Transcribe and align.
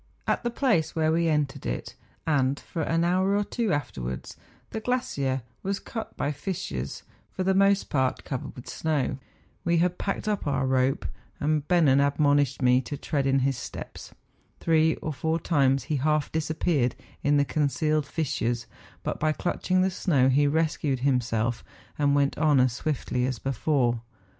At 0.25 0.43
the 0.43 0.49
place 0.49 0.95
where 0.95 1.11
we 1.11 1.27
entered 1.27 1.63
it, 1.67 1.93
and 2.25 2.59
for 2.59 2.81
an 2.81 3.03
hour 3.03 3.35
or 3.37 3.43
two 3.43 3.71
afterwards, 3.71 4.35
the 4.71 4.79
glacier 4.79 5.43
was 5.61 5.79
cut 5.79 6.17
by 6.17 6.31
fissures, 6.31 7.03
for 7.29 7.43
the 7.43 7.53
most 7.53 7.87
part 7.91 8.23
covered 8.23 8.55
with 8.55 8.67
snow. 8.67 9.19
We 9.63 9.77
had 9.77 9.99
packed 9.99 10.27
up 10.27 10.47
our 10.47 10.65
rope; 10.65 11.05
and 11.39 11.67
Bennen 11.67 11.99
admonished 11.99 12.63
me 12.63 12.81
to 12.81 12.97
tread 12.97 13.27
in 13.27 13.37
his 13.41 13.57
steps. 13.59 14.11
Three 14.59 14.95
or 15.03 15.13
four 15.13 15.39
times 15.39 15.83
he 15.83 15.97
half 15.97 16.31
disappeared 16.31 16.95
in 17.21 17.37
the 17.37 17.45
concealed 17.45 18.07
fissures, 18.07 18.65
but 19.03 19.19
by 19.19 19.31
clutching 19.31 19.83
the 19.83 19.91
snow 19.91 20.29
he 20.29 20.47
rescued 20.47 21.01
himself 21.01 21.63
and 21.99 22.15
went 22.15 22.39
on 22.39 22.59
as 22.59 22.73
swiftly 22.73 23.27
as 23.27 23.37
before. 23.37 24.01